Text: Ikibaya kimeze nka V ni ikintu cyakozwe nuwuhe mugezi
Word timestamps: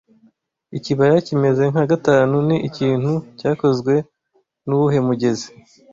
Ikibaya 0.77 1.17
kimeze 1.27 1.63
nka 1.71 1.83
V 1.89 1.91
ni 2.47 2.57
ikintu 2.67 3.11
cyakozwe 3.39 3.93
nuwuhe 4.65 4.99
mugezi 5.07 5.47